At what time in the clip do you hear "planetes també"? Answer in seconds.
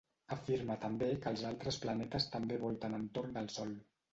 1.85-2.61